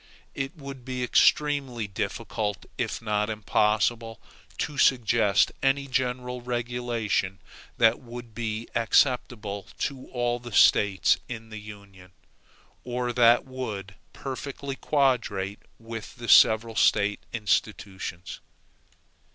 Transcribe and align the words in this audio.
It 0.33 0.55
would 0.57 0.83
be 0.83 1.03
extremely 1.03 1.87
difficult, 1.87 2.65
if 2.75 3.03
not 3.03 3.29
impossible, 3.29 4.19
to 4.57 4.79
suggest 4.79 5.51
any 5.61 5.85
general 5.85 6.41
regulation 6.41 7.37
that 7.77 7.99
would 7.99 8.33
be 8.33 8.67
acceptable 8.73 9.67
to 9.77 10.07
all 10.07 10.39
the 10.39 10.53
States 10.53 11.17
in 11.29 11.51
the 11.51 11.59
Union, 11.61 12.13
or 12.83 13.13
that 13.13 13.45
would 13.45 13.93
perfectly 14.11 14.75
quadrate 14.75 15.59
with 15.77 16.15
the 16.15 16.27
several 16.27 16.75
State 16.75 17.19
institutions. 17.31 18.39